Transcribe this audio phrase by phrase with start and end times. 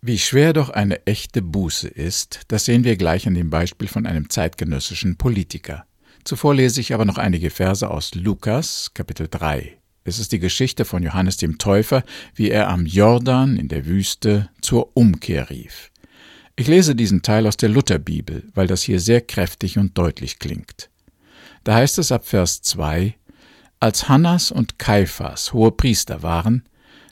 [0.00, 4.06] Wie schwer doch eine echte Buße ist, das sehen wir gleich an dem Beispiel von
[4.06, 5.86] einem zeitgenössischen Politiker.
[6.22, 9.76] Zuvor lese ich aber noch einige Verse aus Lukas, Kapitel 3.
[10.04, 12.04] Es ist die Geschichte von Johannes dem Täufer,
[12.36, 15.90] wie er am Jordan in der Wüste zur Umkehr rief.
[16.54, 20.90] Ich lese diesen Teil aus der Lutherbibel, weil das hier sehr kräftig und deutlich klingt.
[21.64, 23.16] Da heißt es ab Vers 2,
[23.80, 26.62] als Hannas und Kaiphas hohe Priester waren,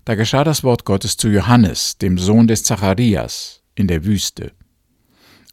[0.06, 4.52] da geschah das Wort Gottes zu Johannes, dem Sohn des Zacharias, in der Wüste.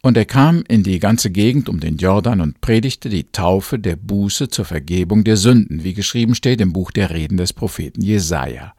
[0.00, 3.96] Und er kam in die ganze Gegend um den Jordan und predigte die Taufe der
[3.96, 8.74] Buße zur Vergebung der Sünden, wie geschrieben steht im Buch der Reden des Propheten Jesaja.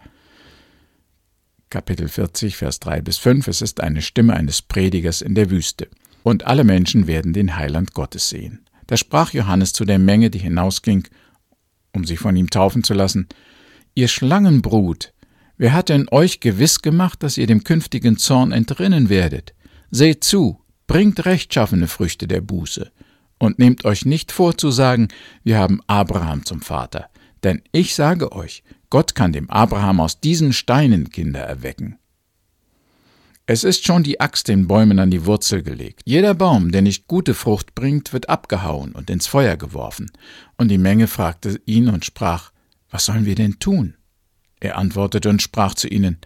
[1.70, 3.46] Kapitel 40, Vers 3 bis 5.
[3.50, 5.90] Es ist eine Stimme eines Predigers in der Wüste.
[6.24, 8.66] Und alle Menschen werden den Heiland Gottes sehen.
[8.88, 11.06] Da sprach Johannes zu der Menge, die hinausging,
[11.92, 13.28] um sich von ihm taufen zu lassen:
[13.94, 15.12] Ihr Schlangenbrut,
[15.58, 19.54] Wer hat denn euch gewiss gemacht, dass ihr dem künftigen Zorn entrinnen werdet?
[19.90, 22.92] Seht zu, bringt rechtschaffene Früchte der Buße,
[23.38, 25.08] und nehmt euch nicht vor zu sagen,
[25.44, 27.10] wir haben Abraham zum Vater.
[27.44, 31.98] Denn ich sage euch, Gott kann dem Abraham aus diesen Steinen Kinder erwecken.
[33.46, 36.02] Es ist schon die Axt den Bäumen an die Wurzel gelegt.
[36.06, 40.12] Jeder Baum, der nicht gute Frucht bringt, wird abgehauen und ins Feuer geworfen.
[40.58, 42.52] Und die Menge fragte ihn und sprach,
[42.90, 43.96] Was sollen wir denn tun?
[44.60, 46.18] Er antwortete und sprach zu ihnen,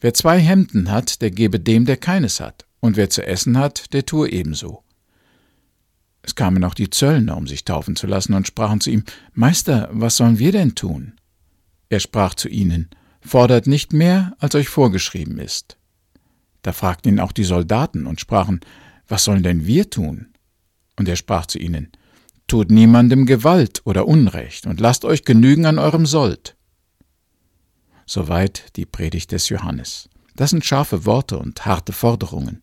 [0.00, 3.92] Wer zwei Hemden hat, der gebe dem, der keines hat, und wer zu essen hat,
[3.94, 4.82] der tue ebenso.
[6.22, 9.88] Es kamen auch die Zöllner, um sich taufen zu lassen, und sprachen zu ihm, Meister,
[9.92, 11.14] was sollen wir denn tun?
[11.88, 15.76] Er sprach zu ihnen, Fordert nicht mehr, als euch vorgeschrieben ist.
[16.62, 18.60] Da fragten ihn auch die Soldaten und sprachen,
[19.08, 20.28] Was sollen denn wir tun?
[20.96, 21.92] Und er sprach zu ihnen,
[22.48, 26.55] Tut niemandem Gewalt oder Unrecht und lasst euch genügen an eurem Sold.
[28.06, 30.08] Soweit die Predigt des Johannes.
[30.36, 32.62] Das sind scharfe Worte und harte Forderungen.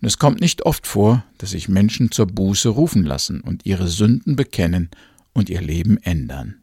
[0.00, 3.88] Und es kommt nicht oft vor, dass sich Menschen zur Buße rufen lassen und ihre
[3.88, 4.90] Sünden bekennen
[5.34, 6.60] und ihr Leben ändern.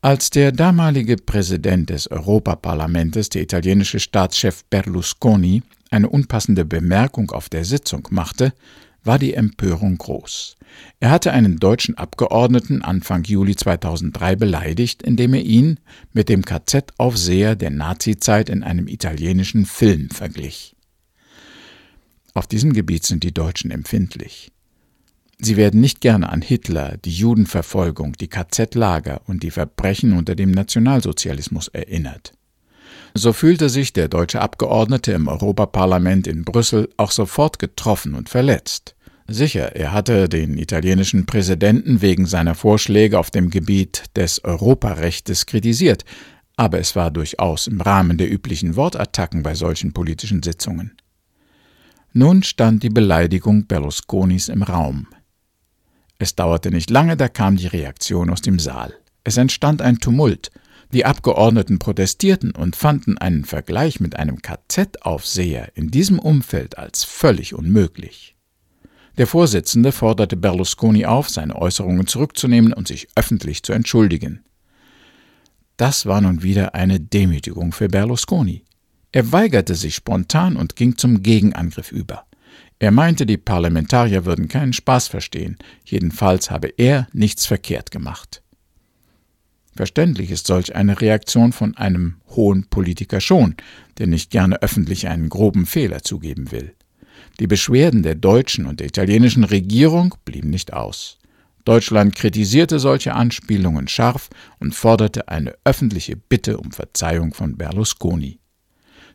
[0.00, 7.64] Als der damalige Präsident des Europaparlamentes, der italienische Staatschef Berlusconi, eine unpassende Bemerkung auf der
[7.64, 8.54] Sitzung machte,
[9.08, 10.56] war die Empörung groß.
[11.00, 15.80] Er hatte einen deutschen Abgeordneten Anfang Juli 2003 beleidigt, indem er ihn
[16.12, 20.76] mit dem KZ-Aufseher der Nazizeit in einem italienischen Film verglich.
[22.34, 24.52] Auf diesem Gebiet sind die Deutschen empfindlich.
[25.38, 30.50] Sie werden nicht gerne an Hitler, die Judenverfolgung, die KZ-Lager und die Verbrechen unter dem
[30.50, 32.34] Nationalsozialismus erinnert.
[33.14, 38.94] So fühlte sich der deutsche Abgeordnete im Europaparlament in Brüssel auch sofort getroffen und verletzt.
[39.30, 46.06] Sicher, er hatte den italienischen Präsidenten wegen seiner Vorschläge auf dem Gebiet des Europarechtes kritisiert,
[46.56, 50.96] aber es war durchaus im Rahmen der üblichen Wortattacken bei solchen politischen Sitzungen.
[52.14, 55.06] Nun stand die Beleidigung Berlusconis im Raum.
[56.18, 58.94] Es dauerte nicht lange, da kam die Reaktion aus dem Saal.
[59.24, 60.50] Es entstand ein Tumult.
[60.90, 67.52] Die Abgeordneten protestierten und fanden einen Vergleich mit einem KZ-Aufseher in diesem Umfeld als völlig
[67.52, 68.37] unmöglich.
[69.18, 74.44] Der Vorsitzende forderte Berlusconi auf, seine Äußerungen zurückzunehmen und sich öffentlich zu entschuldigen.
[75.76, 78.64] Das war nun wieder eine Demütigung für Berlusconi.
[79.10, 82.26] Er weigerte sich spontan und ging zum Gegenangriff über.
[82.78, 88.42] Er meinte, die Parlamentarier würden keinen Spaß verstehen, jedenfalls habe er nichts verkehrt gemacht.
[89.74, 93.56] Verständlich ist solch eine Reaktion von einem hohen Politiker schon,
[93.98, 96.74] der nicht gerne öffentlich einen groben Fehler zugeben will.
[97.40, 101.18] Die Beschwerden der deutschen und der italienischen Regierung blieben nicht aus.
[101.64, 108.40] Deutschland kritisierte solche Anspielungen scharf und forderte eine öffentliche Bitte um Verzeihung von Berlusconi.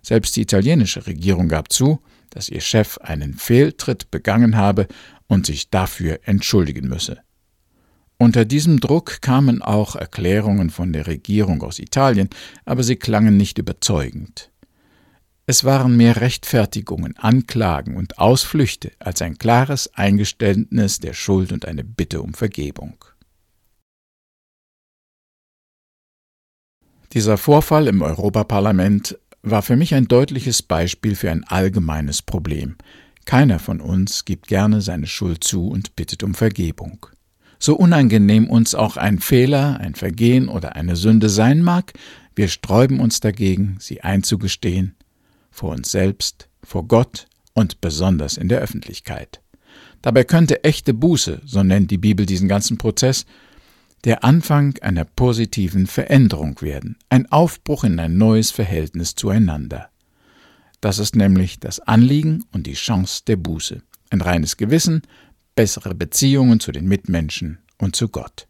[0.04, 2.00] Selbst die italienische Regierung gab zu,
[2.30, 4.88] dass ihr Chef einen Fehltritt begangen habe
[5.28, 7.22] und sich dafür entschuldigen müsse.
[8.20, 12.30] Unter diesem Druck kamen auch Erklärungen von der Regierung aus Italien,
[12.66, 14.53] aber sie klangen nicht überzeugend.
[15.46, 21.84] Es waren mehr Rechtfertigungen, Anklagen und Ausflüchte als ein klares Eingeständnis der Schuld und eine
[21.84, 23.04] Bitte um Vergebung.
[27.12, 32.78] Dieser Vorfall im Europaparlament war für mich ein deutliches Beispiel für ein allgemeines Problem.
[33.26, 37.06] Keiner von uns gibt gerne seine Schuld zu und bittet um Vergebung.
[37.60, 41.92] So unangenehm uns auch ein Fehler, ein Vergehen oder eine Sünde sein mag,
[42.36, 44.96] wir sträuben uns dagegen, sie einzugestehen
[45.54, 49.42] vor uns selbst, vor Gott und besonders in der Öffentlichkeit.
[50.02, 53.26] Dabei könnte echte Buße, so nennt die Bibel diesen ganzen Prozess,
[54.04, 59.90] der Anfang einer positiven Veränderung werden, ein Aufbruch in ein neues Verhältnis zueinander.
[60.82, 63.82] Das ist nämlich das Anliegen und die Chance der Buße.
[64.10, 65.04] Ein reines Gewissen,
[65.56, 68.48] bessere Beziehungen zu den Mitmenschen und zu Gott.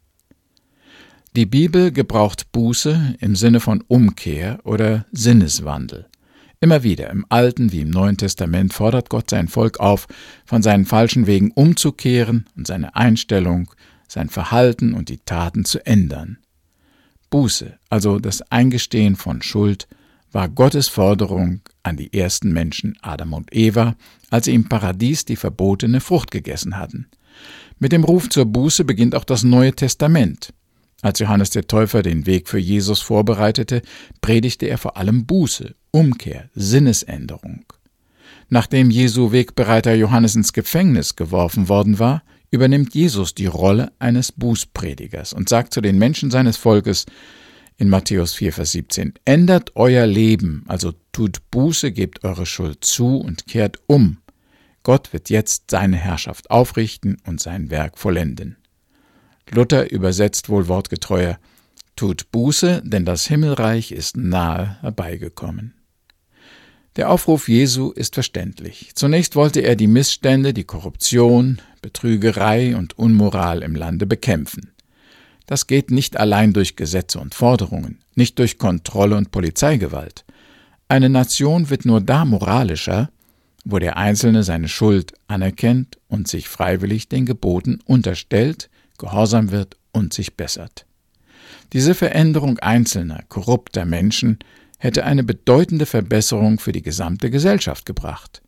[1.35, 6.07] Die Bibel gebraucht Buße im Sinne von Umkehr oder Sinneswandel.
[6.63, 10.07] Immer wieder im Alten wie im Neuen Testament fordert Gott sein Volk auf,
[10.45, 13.69] von seinen falschen Wegen umzukehren und seine Einstellung,
[14.07, 16.37] sein Verhalten und die Taten zu ändern.
[17.29, 19.89] Buße, also das Eingestehen von Schuld,
[20.31, 23.97] war Gottes Forderung an die ersten Menschen Adam und Eva,
[24.29, 27.09] als sie im Paradies die verbotene Frucht gegessen hatten.
[27.77, 30.53] Mit dem Ruf zur Buße beginnt auch das Neue Testament.
[31.03, 33.81] Als Johannes der Täufer den Weg für Jesus vorbereitete,
[34.21, 37.65] predigte er vor allem Buße, Umkehr, Sinnesänderung.
[38.47, 45.33] Nachdem Jesu Wegbereiter Johannes ins Gefängnis geworfen worden war, übernimmt Jesus die Rolle eines Bußpredigers
[45.33, 47.05] und sagt zu den Menschen seines Volkes
[47.75, 53.17] in Matthäus 4, Vers 17, Ändert euer Leben, also tut Buße, gebt eure Schuld zu
[53.17, 54.19] und kehrt um.
[54.83, 58.55] Gott wird jetzt seine Herrschaft aufrichten und sein Werk vollenden.
[59.51, 61.37] Luther übersetzt wohl wortgetreuer
[61.95, 65.75] Tut Buße, denn das Himmelreich ist nahe herbeigekommen.
[66.95, 68.91] Der Aufruf Jesu ist verständlich.
[68.95, 74.71] Zunächst wollte er die Missstände, die Korruption, Betrügerei und Unmoral im Lande bekämpfen.
[75.45, 80.23] Das geht nicht allein durch Gesetze und Forderungen, nicht durch Kontrolle und Polizeigewalt.
[80.87, 83.09] Eine Nation wird nur da moralischer,
[83.65, 90.13] wo der Einzelne seine Schuld anerkennt und sich freiwillig den Geboten unterstellt, gehorsam wird und
[90.13, 90.85] sich bessert.
[91.73, 94.39] Diese Veränderung einzelner, korrupter Menschen
[94.77, 98.41] hätte eine bedeutende Verbesserung für die gesamte Gesellschaft gebracht.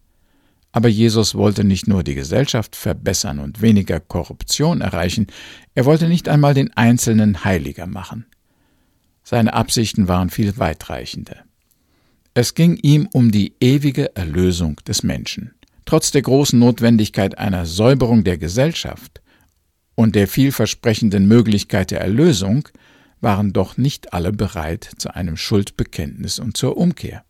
[0.71, 5.27] Aber Jesus wollte nicht nur die Gesellschaft verbessern und weniger Korruption erreichen,
[5.74, 8.25] er wollte nicht einmal den Einzelnen heiliger machen.
[9.24, 11.38] Seine Absichten waren viel weitreichender.
[12.33, 15.53] Es ging ihm um die ewige Erlösung des Menschen.
[15.86, 19.21] Trotz der großen Notwendigkeit einer Säuberung der Gesellschaft
[19.95, 22.68] und der vielversprechenden Möglichkeit der Erlösung
[23.21, 27.24] waren doch nicht alle bereit zu einem Schuldbekenntnis und zur Umkehr.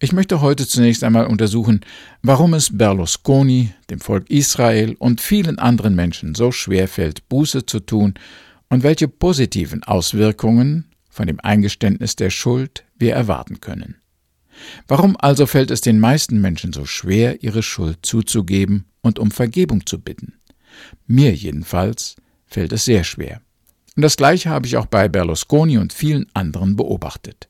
[0.00, 1.80] Ich möchte heute zunächst einmal untersuchen,
[2.22, 7.78] warum es Berlusconi, dem Volk Israel und vielen anderen Menschen so schwer fällt, Buße zu
[7.78, 8.14] tun
[8.68, 13.96] und welche positiven Auswirkungen von dem Eingeständnis der Schuld wir erwarten können.
[14.88, 19.86] Warum also fällt es den meisten Menschen so schwer, ihre Schuld zuzugeben und um Vergebung
[19.86, 20.34] zu bitten?
[21.06, 22.16] Mir jedenfalls
[22.46, 23.40] fällt es sehr schwer.
[23.96, 27.48] Und das Gleiche habe ich auch bei Berlusconi und vielen anderen beobachtet.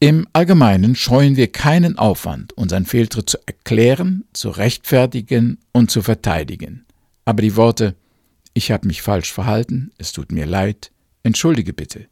[0.00, 6.86] Im Allgemeinen scheuen wir keinen Aufwand, unseren Fehltritt zu erklären, zu rechtfertigen und zu verteidigen.
[7.24, 7.96] Aber die Worte
[8.54, 10.90] Ich habe mich falsch verhalten, es tut mir leid,
[11.22, 12.06] entschuldige bitte.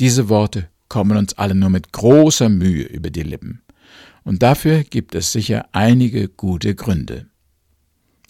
[0.00, 3.62] Diese Worte kommen uns alle nur mit großer Mühe über die Lippen.
[4.24, 7.26] Und dafür gibt es sicher einige gute Gründe.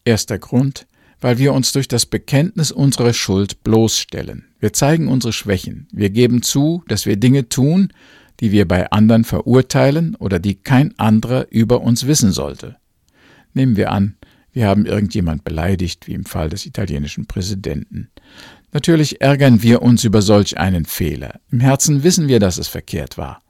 [0.05, 0.87] Erster Grund,
[1.21, 4.45] weil wir uns durch das Bekenntnis unserer Schuld bloßstellen.
[4.61, 5.89] Wir zeigen unsere Schwächen.
[5.93, 7.93] Wir geben zu, dass wir Dinge tun,
[8.41, 12.77] die wir bei anderen verurteilen oder die kein anderer über uns wissen sollte.
[13.55, 14.17] Nehmen wir an,
[14.53, 18.11] wir haben irgendjemand beleidigt, wie im Fall des italienischen Präsidenten.
[18.73, 21.41] Natürlich ärgern wir uns über solch einen Fehler.
[21.51, 23.41] Im Herzen wissen wir, dass es verkehrt war.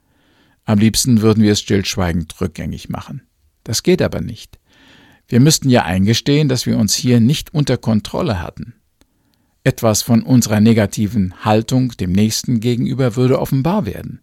[0.65, 3.21] Am liebsten würden wir es stillschweigend rückgängig machen.
[3.63, 4.59] Das geht aber nicht.
[5.27, 8.75] Wir müssten ja eingestehen, dass wir uns hier nicht unter Kontrolle hatten.
[9.63, 14.21] Etwas von unserer negativen Haltung dem Nächsten gegenüber würde offenbar werden.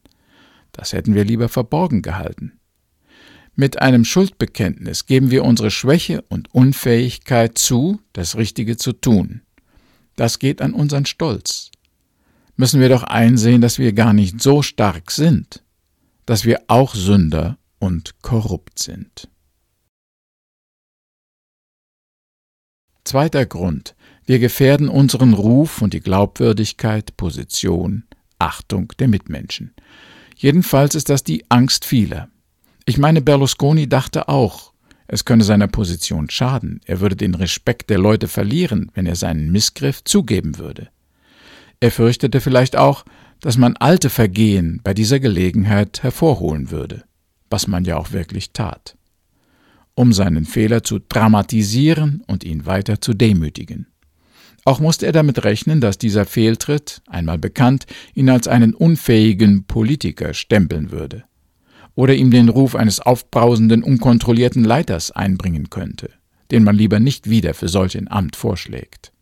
[0.71, 2.53] Das hätten wir lieber verborgen gehalten.
[3.55, 9.43] Mit einem Schuldbekenntnis geben wir unsere Schwäche und Unfähigkeit zu, das Richtige zu tun.
[10.17, 11.71] Das geht an unseren Stolz.
[12.57, 15.63] Müssen wir doch einsehen, dass wir gar nicht so stark sind,
[16.25, 19.29] dass wir auch Sünder und korrupt sind.
[23.05, 23.97] Zweiter Grund.
[24.27, 28.05] Wir gefährden unseren Ruf und die Glaubwürdigkeit, Position,
[28.39, 29.75] Achtung der Mitmenschen.
[30.37, 32.29] Jedenfalls ist das die Angst vieler.
[32.87, 34.73] Ich meine, Berlusconi dachte auch,
[35.09, 39.51] es könne seiner Position schaden, er würde den Respekt der Leute verlieren, wenn er seinen
[39.51, 40.89] Missgriff zugeben würde.
[41.81, 43.05] Er fürchtete vielleicht auch,
[43.41, 47.03] dass man alte Vergehen bei dieser Gelegenheit hervorholen würde,
[47.51, 48.97] was man ja auch wirklich tat
[49.95, 53.87] um seinen Fehler zu dramatisieren und ihn weiter zu demütigen.
[54.65, 60.35] Auch musste er damit rechnen, dass dieser Fehltritt, einmal bekannt, ihn als einen unfähigen Politiker
[60.35, 61.25] stempeln würde
[61.95, 66.11] oder ihm den Ruf eines aufbrausenden, unkontrollierten Leiters einbringen könnte,
[66.51, 69.13] den man lieber nicht wieder für solch ein Amt vorschlägt.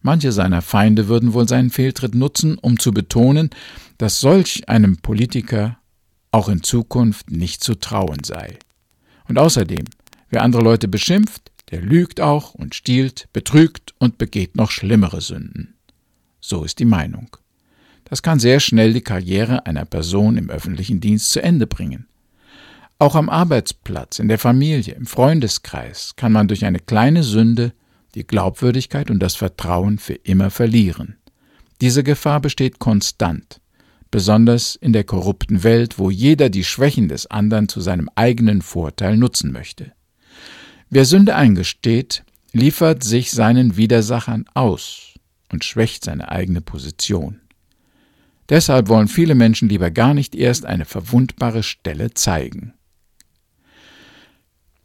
[0.00, 3.50] Manche seiner Feinde würden wohl seinen Fehltritt nutzen, um zu betonen,
[3.98, 5.78] dass solch einem Politiker
[6.30, 8.58] auch in Zukunft nicht zu trauen sei.
[9.28, 9.84] Und außerdem,
[10.30, 15.74] wer andere Leute beschimpft, der lügt auch und stiehlt, betrügt und begeht noch schlimmere Sünden.
[16.40, 17.36] So ist die Meinung.
[18.04, 22.06] Das kann sehr schnell die Karriere einer Person im öffentlichen Dienst zu Ende bringen.
[22.98, 27.72] Auch am Arbeitsplatz, in der Familie, im Freundeskreis kann man durch eine kleine Sünde
[28.14, 31.16] die Glaubwürdigkeit und das Vertrauen für immer verlieren.
[31.80, 33.60] Diese Gefahr besteht konstant,
[34.14, 39.16] besonders in der korrupten Welt, wo jeder die Schwächen des anderen zu seinem eigenen Vorteil
[39.16, 39.90] nutzen möchte.
[40.88, 45.14] Wer Sünde eingesteht, liefert sich seinen Widersachern aus
[45.50, 47.40] und schwächt seine eigene Position.
[48.50, 52.72] Deshalb wollen viele Menschen lieber gar nicht erst eine verwundbare Stelle zeigen.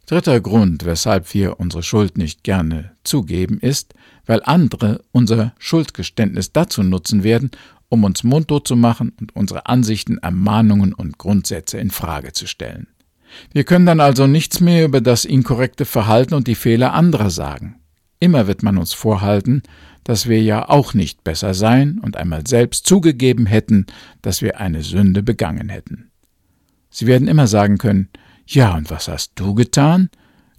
[0.07, 3.93] Dritter Grund, weshalb wir unsere Schuld nicht gerne zugeben, ist,
[4.25, 7.51] weil andere unser Schuldgeständnis dazu nutzen werden,
[7.89, 12.87] um uns mundtot zu machen und unsere Ansichten, Ermahnungen und Grundsätze in Frage zu stellen.
[13.51, 17.79] Wir können dann also nichts mehr über das inkorrekte Verhalten und die Fehler anderer sagen.
[18.19, 19.63] Immer wird man uns vorhalten,
[20.03, 23.85] dass wir ja auch nicht besser sein und einmal selbst zugegeben hätten,
[24.21, 26.09] dass wir eine Sünde begangen hätten.
[26.89, 28.09] Sie werden immer sagen können,
[28.45, 30.09] ja, und was hast du getan?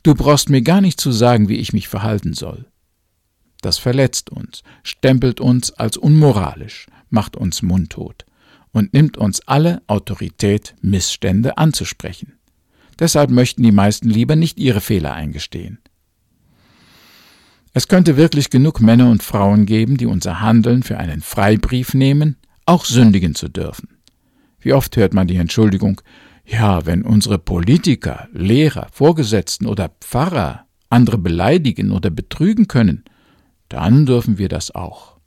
[0.05, 2.67] Du brauchst mir gar nicht zu sagen, wie ich mich verhalten soll.
[3.61, 8.25] Das verletzt uns, stempelt uns als unmoralisch, macht uns mundtot
[8.73, 12.35] und nimmt uns alle Autorität, Missstände anzusprechen.
[12.99, 15.79] Deshalb möchten die meisten lieber nicht ihre Fehler eingestehen.
[17.73, 22.37] Es könnte wirklich genug Männer und Frauen geben, die unser Handeln für einen Freibrief nehmen,
[22.67, 23.89] auch sündigen zu dürfen.
[24.59, 26.01] Wie oft hört man die Entschuldigung,
[26.45, 33.05] ja, wenn unsere Politiker, Lehrer, Vorgesetzten oder Pfarrer andere beleidigen oder betrügen können,
[33.69, 35.20] dann dürfen wir das auch.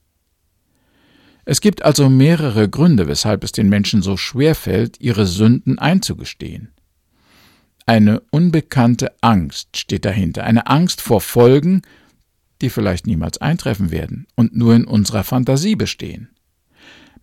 [1.45, 6.69] Es gibt also mehrere Gründe, weshalb es den Menschen so schwer fällt, ihre Sünden einzugestehen.
[7.85, 11.81] Eine unbekannte Angst steht dahinter, eine Angst vor Folgen,
[12.61, 16.29] die vielleicht niemals eintreffen werden und nur in unserer Fantasie bestehen.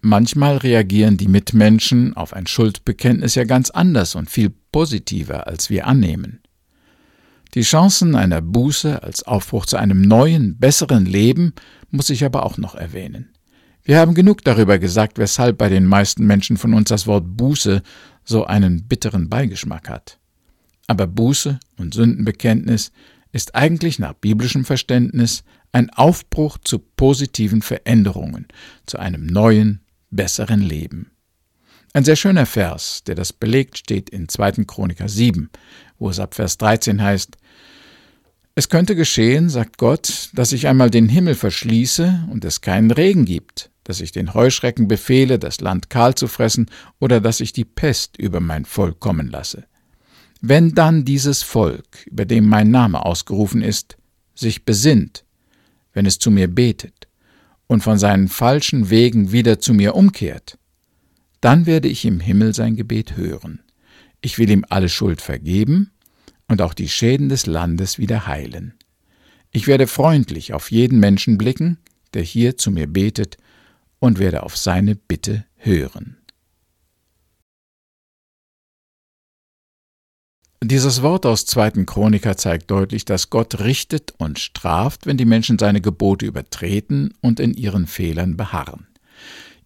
[0.03, 5.87] Manchmal reagieren die Mitmenschen auf ein Schuldbekenntnis ja ganz anders und viel positiver, als wir
[5.87, 6.41] annehmen.
[7.55, 11.55] Die Chancen einer Buße als Aufbruch zu einem neuen, besseren Leben
[11.91, 13.31] muss ich aber auch noch erwähnen.
[13.83, 17.83] Wir haben genug darüber gesagt, weshalb bei den meisten Menschen von uns das Wort Buße
[18.25, 20.19] so einen bitteren Beigeschmack hat.
[20.87, 22.93] Aber Buße und Sündenbekenntnis
[23.33, 28.49] ist eigentlich nach biblischem Verständnis ein Aufbruch zu positiven Veränderungen,
[28.87, 31.13] zu einem neuen, besseren Leben.
[31.93, 34.65] Ein sehr schöner Vers, der das belegt, steht in 2.
[34.65, 35.51] Chroniker 7,
[35.99, 37.37] wo es ab Vers 13 heißt,
[38.55, 43.25] Es könnte geschehen, sagt Gott, dass ich einmal den Himmel verschließe und es keinen Regen
[43.25, 46.67] gibt, dass ich den Heuschrecken befehle, das Land kahl zu fressen,
[46.99, 49.65] oder dass ich die Pest über mein Volk kommen lasse.
[50.41, 53.97] Wenn dann dieses Volk, über dem mein Name ausgerufen ist,
[54.35, 55.25] sich besinnt,
[55.93, 57.09] wenn es zu mir betet
[57.67, 60.59] und von seinen falschen Wegen wieder zu mir umkehrt,
[61.41, 63.61] dann werde ich im Himmel sein Gebet hören.
[64.21, 65.93] Ich will ihm alle Schuld vergeben
[66.51, 68.75] und auch die Schäden des Landes wieder heilen.
[69.53, 71.79] Ich werde freundlich auf jeden Menschen blicken,
[72.13, 73.39] der hier zu mir betet,
[74.01, 76.17] und werde auf seine Bitte hören.
[80.61, 81.85] Dieses Wort aus 2.
[81.85, 87.39] Chroniker zeigt deutlich, dass Gott richtet und straft, wenn die Menschen seine Gebote übertreten und
[87.39, 88.89] in ihren Fehlern beharren.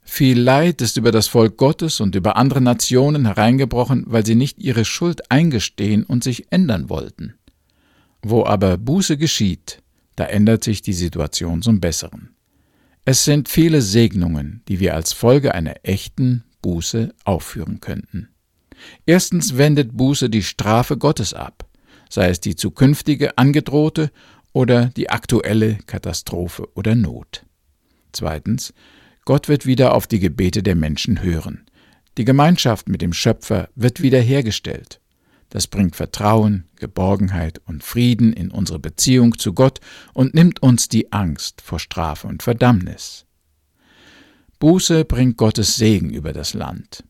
[0.04, 4.58] Viel Leid ist über das Volk Gottes und über andere Nationen hereingebrochen, weil sie nicht
[4.58, 7.34] ihre Schuld eingestehen und sich ändern wollten.
[8.22, 9.82] Wo aber Buße geschieht,
[10.14, 12.34] da ändert sich die Situation zum Besseren.
[13.04, 18.28] Es sind viele Segnungen, die wir als Folge einer echten Buße aufführen könnten.
[19.06, 21.66] Erstens wendet Buße die Strafe Gottes ab,
[22.08, 24.10] sei es die zukünftige angedrohte
[24.52, 27.44] oder die aktuelle Katastrophe oder Not.
[28.12, 28.72] Zweitens,
[29.24, 31.64] Gott wird wieder auf die Gebete der Menschen hören.
[32.18, 35.00] Die Gemeinschaft mit dem Schöpfer wird wiederhergestellt.
[35.50, 39.80] Das bringt Vertrauen, Geborgenheit und Frieden in unsere Beziehung zu Gott
[40.12, 43.24] und nimmt uns die Angst vor Strafe und Verdammnis.
[44.58, 47.04] Buße bringt Gottes Segen über das Land.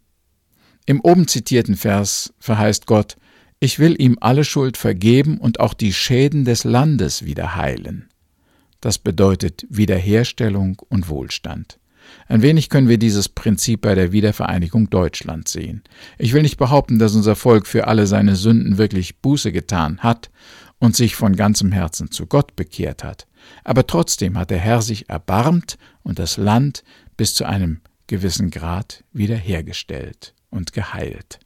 [0.86, 3.16] Im oben zitierten Vers verheißt Gott,
[3.60, 8.08] ich will ihm alle Schuld vergeben und auch die Schäden des Landes wieder heilen.
[8.80, 11.78] Das bedeutet Wiederherstellung und Wohlstand.
[12.26, 15.82] Ein wenig können wir dieses Prinzip bei der Wiedervereinigung Deutschlands sehen.
[16.18, 20.30] Ich will nicht behaupten, dass unser Volk für alle seine Sünden wirklich Buße getan hat
[20.78, 23.26] und sich von ganzem Herzen zu Gott bekehrt hat.
[23.62, 26.82] Aber trotzdem hat der Herr sich erbarmt und das Land
[27.16, 31.40] bis zu einem gewissen Grad wiederhergestellt und geheilt.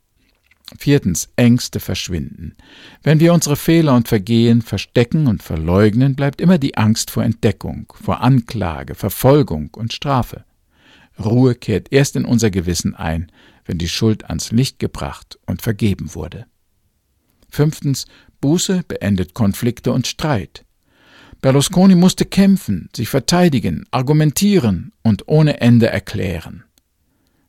[0.76, 2.54] Viertens, Ängste verschwinden.
[3.02, 7.90] Wenn wir unsere Fehler und Vergehen verstecken und verleugnen, bleibt immer die Angst vor Entdeckung,
[7.94, 10.44] vor Anklage, Verfolgung und Strafe.
[11.18, 13.30] Ruhe kehrt erst in unser Gewissen ein,
[13.64, 16.46] wenn die Schuld ans Licht gebracht und vergeben wurde.
[17.50, 18.06] Fünftens,
[18.40, 20.64] Buße beendet Konflikte und Streit.
[21.40, 26.64] Berlusconi musste kämpfen, sich verteidigen, argumentieren und ohne Ende erklären.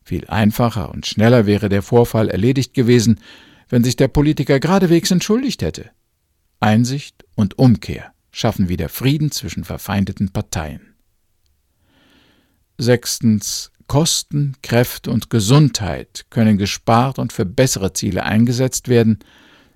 [0.03, 3.19] Viel einfacher und schneller wäre der Vorfall erledigt gewesen,
[3.67, 5.91] wenn sich der Politiker geradewegs entschuldigt hätte.
[6.59, 10.88] Einsicht und Umkehr schaffen wieder Frieden zwischen verfeindeten Parteien.
[12.79, 13.71] Sechstens.
[13.87, 19.17] Kosten, Kräfte und Gesundheit können gespart und für bessere Ziele eingesetzt werden,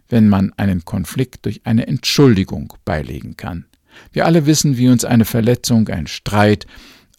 [0.08, 3.66] wenn man einen Konflikt durch eine Entschuldigung beilegen kann.
[4.12, 6.68] Wir alle wissen, wie uns eine Verletzung, ein Streit,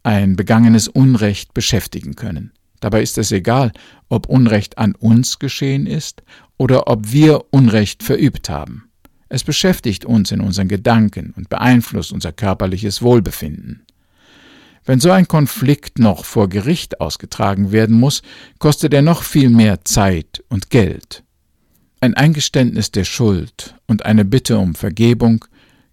[0.04, 2.52] ein begangenes Unrecht beschäftigen können.
[2.78, 3.72] Dabei ist es egal,
[4.08, 6.22] ob Unrecht an uns geschehen ist
[6.58, 8.88] oder ob wir Unrecht verübt haben.
[9.28, 13.84] Es beschäftigt uns in unseren Gedanken und beeinflusst unser körperliches Wohlbefinden.
[14.84, 18.22] Wenn so ein Konflikt noch vor Gericht ausgetragen werden muss,
[18.58, 21.24] kostet er noch viel mehr Zeit und Geld.
[22.00, 25.46] Ein Eingeständnis der Schuld und eine Bitte um Vergebung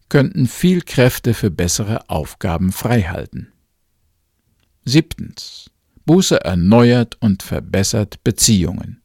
[0.09, 3.53] könnten viel Kräfte für bessere Aufgaben freihalten.
[4.83, 5.69] Siebtens.
[6.05, 9.00] Buße erneuert und verbessert Beziehungen.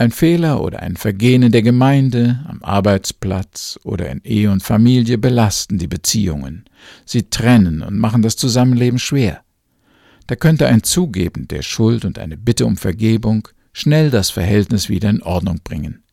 [0.00, 5.18] Ein Fehler oder ein Vergehen in der Gemeinde, am Arbeitsplatz oder in Ehe und Familie
[5.18, 6.66] belasten die Beziehungen.
[7.04, 9.40] Sie trennen und machen das Zusammenleben schwer.
[10.28, 15.10] Da könnte ein Zugeben der Schuld und eine Bitte um Vergebung schnell das Verhältnis wieder
[15.10, 16.04] in Ordnung bringen.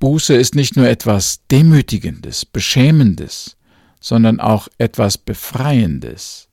[0.00, 3.56] Buße ist nicht nur etwas Demütigendes, Beschämendes,
[4.00, 6.50] sondern auch etwas Befreiendes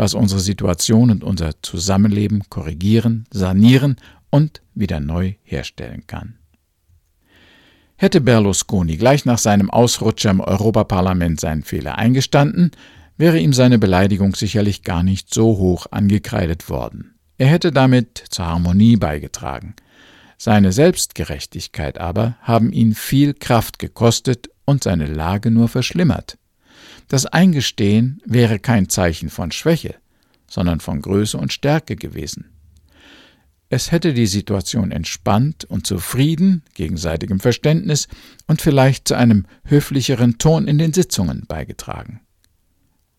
[0.00, 3.96] was unsere Situation und unser Zusammenleben korrigieren, sanieren
[4.30, 6.38] und wieder neu herstellen kann.
[7.96, 12.70] Hätte Berlusconi gleich nach seinem Ausrutscher im Europaparlament seinen Fehler eingestanden,
[13.18, 17.16] wäre ihm seine Beleidigung sicherlich gar nicht so hoch angekreidet worden.
[17.36, 19.74] Er hätte damit zur Harmonie beigetragen.
[20.38, 26.38] Seine Selbstgerechtigkeit aber haben ihn viel Kraft gekostet und seine Lage nur verschlimmert.
[27.08, 29.96] Das Eingestehen wäre kein Zeichen von Schwäche,
[30.48, 32.46] sondern von Größe und Stärke gewesen.
[33.72, 38.08] Es hätte die Situation entspannt und zu Frieden, gegenseitigem Verständnis
[38.48, 42.20] und vielleicht zu einem höflicheren Ton in den Sitzungen beigetragen.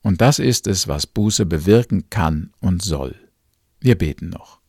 [0.01, 3.15] Und das ist es, was Buße bewirken kann und soll.
[3.79, 4.59] Wir beten noch.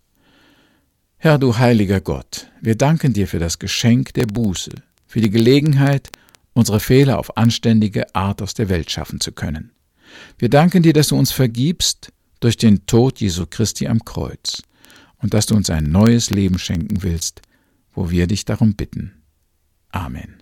[1.17, 4.71] Herr du heiliger Gott, wir danken dir für das Geschenk der Buße,
[5.09, 6.11] für die Gelegenheit,
[6.53, 9.73] unsere Fehler auf anständige Art aus der Welt schaffen zu können.
[10.39, 14.63] Wir danken dir, dass du uns vergibst durch den Tod Jesu Christi am Kreuz
[15.23, 17.41] und dass du uns ein neues Leben schenken willst,
[17.95, 19.23] wo wir dich darum bitten.
[19.91, 20.42] Amen.